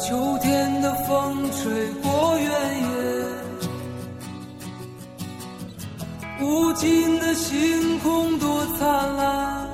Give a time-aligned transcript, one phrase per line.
[0.00, 2.48] 秋天的风吹过原
[2.80, 2.86] 野，
[6.40, 9.68] 无尽的星空多灿烂。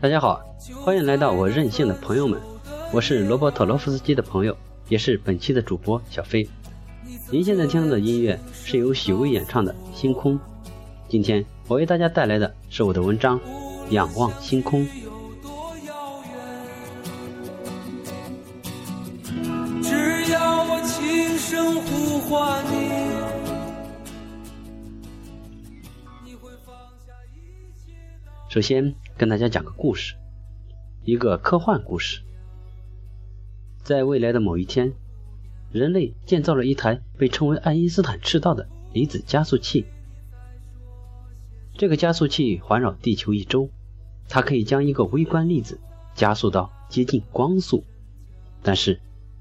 [0.00, 0.40] 大家好，
[0.84, 2.40] 欢迎来到我任性的朋友们，
[2.92, 4.56] 我是罗伯特罗夫斯基的朋友，
[4.88, 6.48] 也是本期的主播小飞。
[7.30, 10.34] 您现在听到的音乐是由许巍演唱的《星空》。
[11.08, 13.38] 今天我为大家带来的是我的文章
[13.90, 14.84] 《仰望星空》。
[22.36, 22.76] 呼唤你，
[26.22, 26.76] 你会放
[27.06, 27.94] 下一切。
[28.50, 30.14] 首先跟大家讲个故事，
[31.06, 32.20] 一个科幻故事。
[33.82, 34.92] 在未来的某一天，
[35.72, 39.86] 人类建造了一台被称为爱因斯坦赤道的离子加速器。
[41.78, 43.70] 这个加速器环绕地球一周，
[44.28, 45.80] 它可以将一个微观粒子
[46.14, 47.82] 加速到接近光速。
[48.62, 49.00] 但是，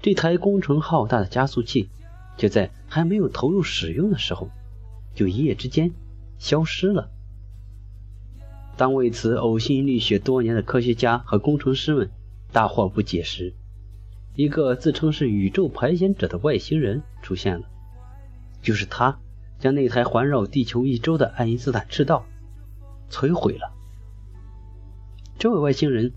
[0.00, 1.88] 这台工程浩大的加速器
[2.36, 4.48] 就在还没有投入使用的时候，
[5.14, 5.92] 就一夜之间
[6.38, 7.10] 消失了。
[8.76, 12.10] 当为此呕心沥血多年的科学家和工程师们
[12.52, 13.54] 大惑不解时，
[14.34, 17.66] 一个自称是宇宙排险者的外星人出现了，
[18.62, 19.18] 就是他。
[19.58, 22.26] 将那台环绕地球一周的爱因斯坦赤道
[23.10, 23.72] 摧毁了。
[25.38, 26.12] 这位外星人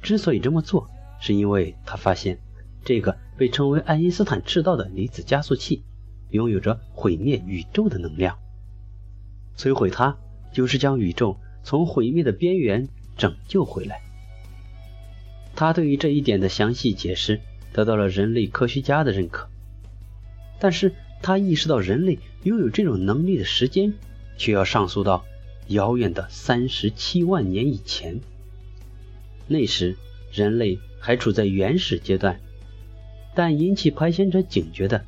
[0.00, 0.88] 之所以这么做，
[1.20, 2.40] 是因为他发现
[2.84, 5.82] 这个被称为爱因斯坦赤道的离子加速器
[6.30, 8.38] 拥有着毁灭宇宙的能量。
[9.56, 10.16] 摧毁它，
[10.52, 14.00] 就是将宇宙从毁灭的边缘拯救回来。
[15.54, 17.40] 他对于这一点的详细解释
[17.72, 19.48] 得到了人类科学家的认可，
[20.60, 20.94] 但是。
[21.20, 23.92] 他意识到，人类拥有这种能力的时间，
[24.36, 25.24] 却要上溯到
[25.66, 28.20] 遥远的三十七万年以前。
[29.48, 29.96] 那时，
[30.30, 32.38] 人类还处在原始阶段，
[33.38, 35.04] 但引起排险者警觉的，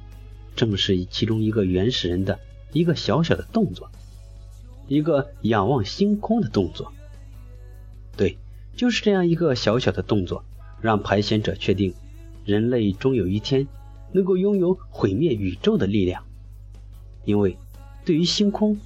[0.55, 2.39] 正是其中一个原始人的
[2.73, 3.91] 一个小小的动作，
[4.87, 6.93] 一个仰望星空的动作。
[8.17, 8.39] 对，
[8.77, 10.45] 就是这样一个小小的动作，
[10.81, 11.93] 让排险者确定，
[12.45, 13.67] 人类终有一天。
[14.13, 16.23] 能够拥有毁灭宇宙的力量，
[17.25, 17.57] 因为
[18.05, 18.79] 对于星空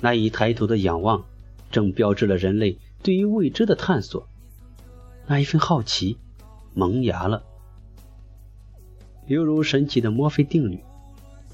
[0.00, 1.22] 那一抬头的仰望，
[1.70, 4.26] 正标志了人类对于未知的探索。
[5.26, 6.16] 那一份好奇
[6.72, 7.42] 萌芽了，
[9.26, 10.78] 犹如神奇的墨菲定律：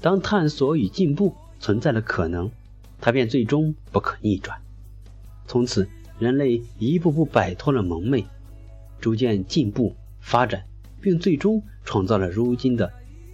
[0.01, 2.51] 当探索与进步存在了可能，
[3.01, 4.61] 它便最终不可逆转。
[5.47, 5.87] 从此，
[6.19, 8.25] 人类一步步摆脱了蒙昧，
[8.99, 10.65] 逐渐进步发展，
[11.01, 12.91] 并最终创造了如今的。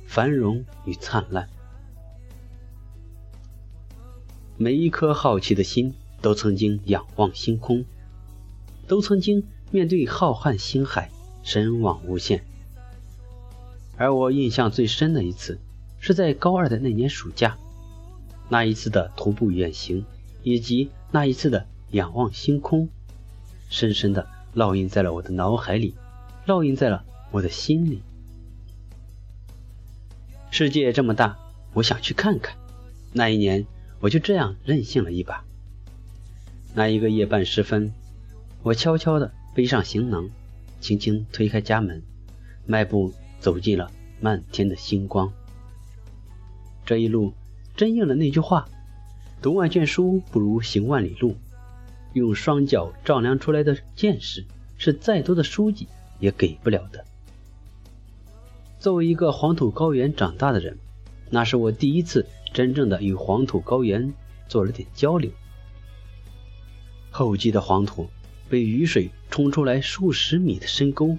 [0.08, 1.48] 繁荣与灿烂，
[4.58, 7.86] 每一颗好奇的心都曾经仰望星空，
[8.88, 11.12] 都曾经面对浩瀚星海
[11.44, 12.44] 神往无限。
[14.00, 15.60] 而我印象最深的一次，
[16.00, 17.58] 是在高二的那年暑假，
[18.48, 20.06] 那一次的徒步远行，
[20.42, 22.88] 以及那一次的仰望星空，
[23.70, 25.96] 深深的烙印在了我的脑海里，
[26.48, 28.02] 烙印在了我的心里。
[30.50, 31.38] 世界这么大，
[31.74, 32.56] 我想去看看。
[33.12, 33.68] 那一年，
[34.00, 35.44] 我就这样任性了一把。
[36.74, 37.94] 那一个夜半时分，
[38.64, 40.30] 我悄悄地背上行囊，
[40.80, 42.02] 轻轻推开家门，
[42.66, 45.32] 迈步走进了漫天的星光。
[46.86, 47.34] 这一路
[47.76, 48.68] 真应了那句话
[49.42, 51.36] ：“读万卷书不如行万里路。”
[52.14, 54.44] 用双脚丈量出来的见识，
[54.80, 55.88] 是再多的书籍
[56.20, 57.06] 也给不了的。
[58.80, 60.76] 作为一个黄土高原长大的人，
[61.30, 64.12] 那是我第一次真正的与黄土高原
[64.48, 65.30] 做了点交流。
[67.12, 68.10] 厚积的黄土
[68.50, 71.16] 被雨水冲出来数十米的深沟，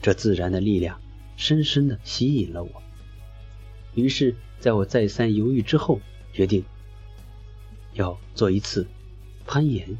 [0.00, 1.00] 这自然的力量
[1.36, 2.82] 深深的吸引了我。
[3.94, 6.00] 于是，在我再三犹豫之后，
[6.32, 6.64] 决定
[7.94, 8.86] 要做一次
[9.46, 9.98] 攀岩。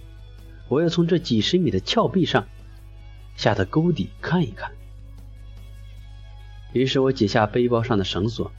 [0.69, 2.47] 我要从这几十米的峭壁上
[3.37, 4.73] 下到沟底看一看。
[6.73, 8.51] 于是我解下背包上的绳索，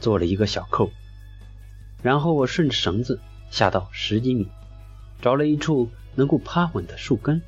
[0.00, 0.90] 做了一个小扣，
[2.02, 4.48] 然后我顺着绳子下到十几米，
[5.22, 7.40] 找了一处能够趴稳的树根，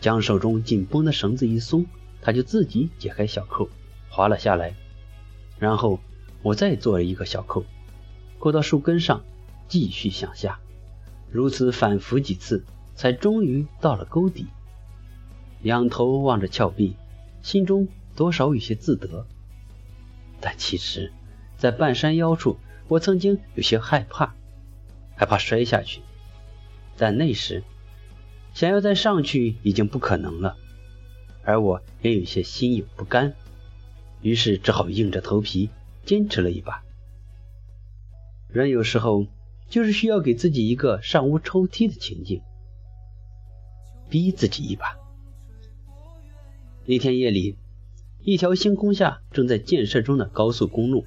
[0.00, 1.84] 将手中紧绷的绳子一松，
[2.24, 3.68] 它就自己解开小扣，
[4.08, 4.74] 滑了下来。
[5.60, 6.00] 然后
[6.42, 7.64] 我再做了一个小扣，
[8.40, 9.22] 扣到树根上，
[9.68, 10.58] 继续向下，
[11.30, 12.64] 如此反复几次，
[12.96, 14.46] 才终于到了沟底。
[15.62, 16.96] 仰头望着峭壁，
[17.42, 17.86] 心中。
[18.16, 19.26] 多少有些自得，
[20.40, 21.12] 但其实，
[21.58, 24.36] 在半山腰处，我曾经有些害怕，
[25.16, 26.00] 害怕摔下去。
[26.96, 27.64] 但那时，
[28.54, 30.56] 想要再上去已经不可能了。
[31.44, 33.34] 而我也有些心有不甘，
[34.22, 35.70] 于是只好硬着头皮
[36.04, 36.82] 坚持了一把。
[38.48, 39.26] 人有时候
[39.68, 42.40] 就是需要给自己一个上屋抽梯的情境，
[44.08, 44.96] 逼自己一把。
[46.86, 47.56] 那天夜里，
[48.22, 51.04] 一条星空下正在建设中的高速公路，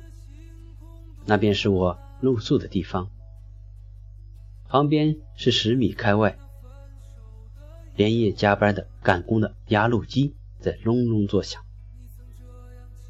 [1.26, 3.10] 那便是我露宿的地方。
[4.68, 6.38] 旁边是十米开外，
[7.98, 11.64] 连夜加班的赶工的压路机在隆隆作响。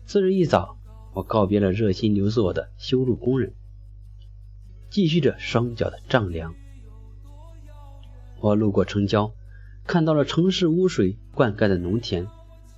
[0.06, 0.78] 次日一早，
[1.13, 3.54] 我告别了热心留宿我的修路工人，
[4.89, 6.56] 继续着双脚的丈量。
[8.39, 9.34] 我路过城郊，
[9.86, 12.25] 看到了城市污水灌溉的农田，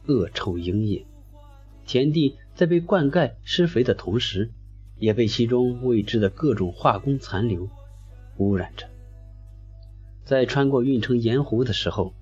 [0.08, 1.06] 恶臭营野，
[1.86, 4.52] 田地在被灌溉施肥的同时，
[4.98, 7.70] 也被其中未知的各种化工残留。
[8.38, 8.90] 污染着。
[10.30, 12.14] 在穿过运城盐湖的时候，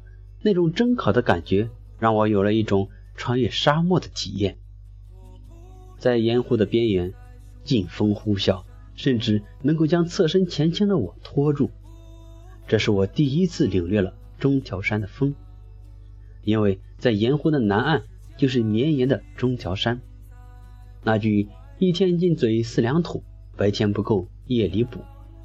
[0.41, 1.69] 那种蒸烤的感觉
[1.99, 4.57] 让我有了一种穿越沙漠的体验。
[5.97, 7.13] 在盐湖的边缘，
[7.65, 8.63] 劲风呼啸，
[8.95, 11.69] 甚至能够将侧身前倾的我拖住。
[12.65, 15.35] 这是我第一次领略了中条山的风，
[16.45, 18.03] 因为在盐湖的南岸
[18.37, 19.99] 就是绵延的中条山。
[21.03, 23.21] 那句“一天进嘴四两土，
[23.57, 25.01] 白天不够夜里补”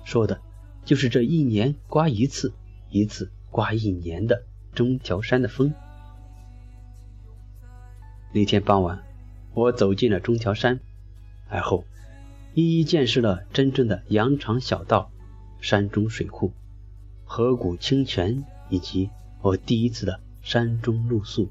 [0.06, 0.40] 说的。
[0.84, 2.52] 就是这一年刮一次，
[2.90, 4.44] 一次刮一年的
[4.74, 5.72] 中条山的风。
[8.34, 9.02] 那天傍晚，
[9.54, 10.80] 我走进了中条山，
[11.48, 11.84] 而后
[12.54, 15.10] 一一见识了真正的羊肠小道、
[15.60, 16.52] 山中水库、
[17.24, 21.48] 河谷清泉，以及我第一次的山中露宿。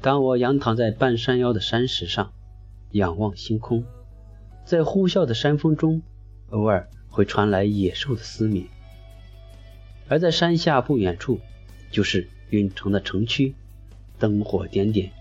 [0.00, 2.32] 当我仰躺在半山腰的山石上，
[2.92, 3.84] 仰望星空，
[4.64, 6.00] 在呼啸的山风中，
[6.50, 6.88] 偶尔。
[7.16, 8.68] 会传来野兽的嘶鸣，
[10.06, 11.40] 而在山下不远处，
[11.90, 13.54] 就是运城的城区，
[14.18, 15.12] 灯火点点，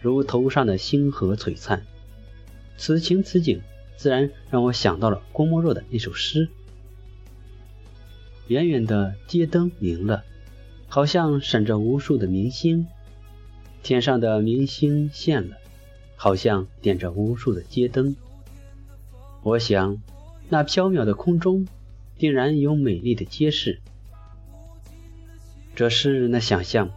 [0.00, 1.86] 如头上的星河璀璨。
[2.76, 3.62] 此情此景，
[3.96, 6.48] 自然让我想到了郭沫若的那首诗：
[8.48, 10.24] 远远的街灯明了，
[10.88, 12.84] 好像闪着无数的明星；
[13.84, 15.56] 天上的明星现了，
[16.16, 18.16] 好像点着无数的街灯。
[19.44, 20.02] 我想。
[20.48, 21.66] 那缥缈的空中，
[22.16, 23.80] 定然有美丽的街市。
[25.74, 26.90] 这诗人的想象，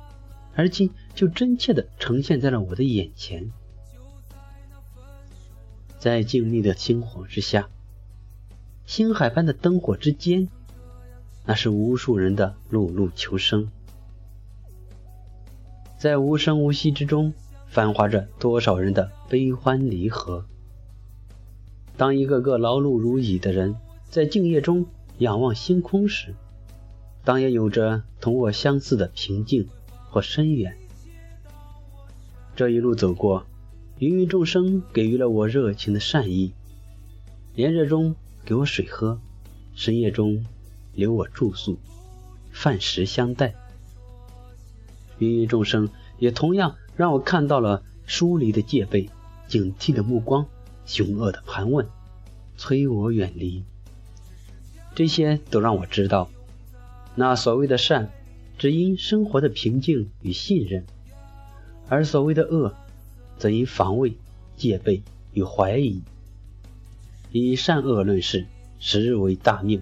[0.56, 3.52] 而今就真切地呈现在了我的眼前。
[5.98, 7.70] 在静谧的星火之下，
[8.86, 10.48] 星海般的灯火之间，
[11.46, 13.72] 那是无数人的碌碌求生。
[15.98, 17.34] 在无声无息之中，
[17.66, 20.46] 繁华着多少人的悲欢离合。
[21.98, 23.76] 当一个个劳碌如蚁的人
[24.10, 24.86] 在静夜中
[25.18, 26.36] 仰望星空时，
[27.24, 29.68] 当也有着同我相似的平静
[30.12, 30.78] 或深远。
[32.56, 33.46] 这一路走过，
[33.98, 36.54] 芸芸众生给予了我热情的善意，
[37.56, 38.16] 炎热中
[38.46, 39.20] 给我水喝，
[39.74, 40.46] 深夜中
[40.94, 41.80] 留我住宿，
[42.52, 43.56] 饭食相待。
[45.18, 45.90] 芸芸众生
[46.20, 49.10] 也同样让我看到了疏离的戒备，
[49.48, 50.46] 警惕的目光。
[50.88, 51.86] 凶恶的盘问，
[52.58, 53.64] 催我远离。
[54.96, 56.28] 这些都让我知道，
[57.14, 58.10] 那所谓的善，
[58.58, 60.82] 只因生活的平静与信任；
[61.88, 62.74] 而所谓的恶，
[63.38, 64.14] 则因防卫、
[64.56, 66.02] 戒备与怀疑。
[67.32, 68.48] 以善恶论事，
[68.80, 69.82] 实为大命；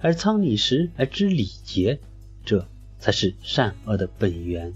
[0.00, 2.00] 而仓廪实而知礼节，
[2.44, 2.66] 这
[2.98, 4.74] 才是善恶的本源。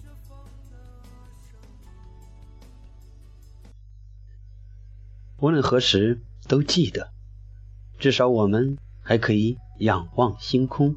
[5.39, 7.13] 无论何时都记得，
[7.99, 10.97] 至少我们还可以仰望星空。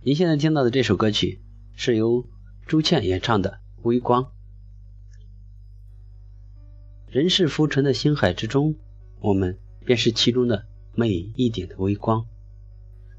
[0.00, 1.42] 您现在听到的这首歌曲
[1.74, 2.24] 是由
[2.66, 3.50] 朱倩演唱的
[3.82, 4.22] 《微光》。
[7.14, 8.74] 人世浮沉的星海之中，
[9.20, 10.66] 我们便是其中的
[10.96, 12.26] 每一点的微光。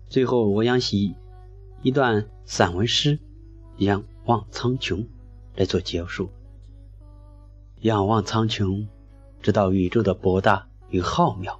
[0.09, 1.15] 最后，我想写
[1.81, 3.17] 一段散文诗
[3.77, 4.97] 《仰望苍穹》
[5.55, 6.29] 来做结束。
[7.83, 8.85] 仰望苍穹，
[9.41, 11.55] 知道宇宙的博大与浩渺，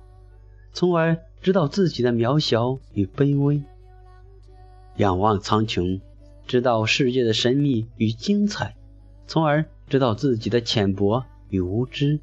[0.73, 3.63] 从而知道自己的渺小与卑微。
[4.97, 6.01] 仰望苍穹，
[6.45, 8.75] 知道世界的神秘与精彩，
[9.25, 11.23] 从而知道自己的浅薄。
[11.49, 12.19] 与无知，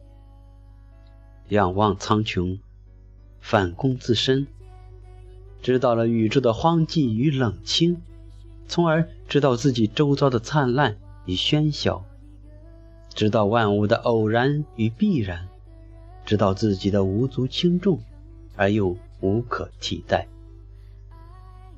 [1.49, 2.59] 仰望苍穹，
[3.41, 4.47] 反躬自身，
[5.63, 8.01] 知道了宇宙的荒寂与冷清，
[8.67, 12.05] 从而知道自己周遭的灿烂与喧嚣，
[13.15, 15.49] 知道万物的偶然与必然，
[16.25, 18.01] 知道自己的无足轻重
[18.57, 20.27] 而又无可替代。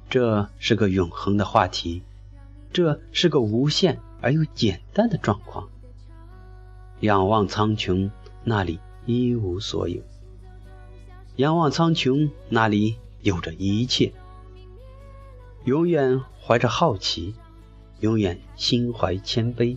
[0.09, 2.03] 这是个永恒的话题，
[2.73, 5.69] 这是个无限而又简单的状况。
[7.01, 8.11] 仰望苍穹，
[8.45, 10.01] 那里一无所有；
[11.37, 14.13] 仰望苍穹，那里有着一切。
[15.65, 17.35] 永远怀着好奇，
[18.01, 19.77] 永远心怀谦卑，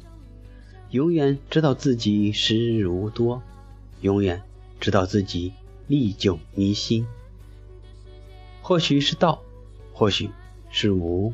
[0.91, 3.41] 永远知道自己时日无多，
[4.01, 4.43] 永远
[4.79, 5.53] 知道自己
[5.87, 7.05] 历久弥新。
[8.61, 9.41] 或许是道，
[9.93, 10.29] 或许
[10.69, 11.33] 是无。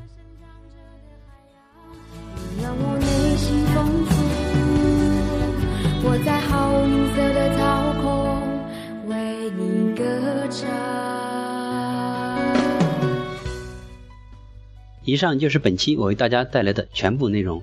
[15.05, 17.61] 以上就是本期我为大家带来的全部内容，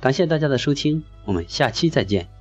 [0.00, 2.33] 感谢大家的收听，我们下期再见。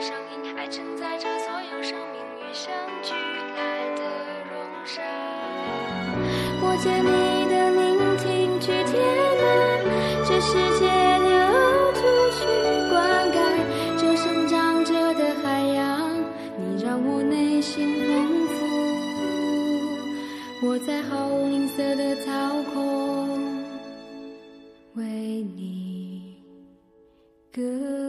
[0.00, 2.72] 声音还承载着所有生命与生
[3.02, 3.12] 俱
[3.56, 3.60] 来
[3.96, 4.02] 的
[4.50, 5.02] 荣伤。
[6.62, 7.10] 我借你
[7.48, 7.84] 的聆
[8.18, 8.24] 听
[8.60, 8.94] 去填
[9.40, 9.44] 满
[10.24, 10.84] 这世界
[11.18, 11.54] 的呕
[11.94, 11.98] 吐，
[12.36, 12.40] 去
[12.90, 12.94] 灌
[13.32, 13.36] 溉
[13.96, 15.76] 这生长着的海洋。
[16.58, 17.74] 你让我内心
[18.06, 18.48] 丰
[20.60, 22.30] 富，我在好吝啬的操
[22.72, 22.74] 控。
[24.94, 26.42] 为你
[27.52, 28.05] 歌。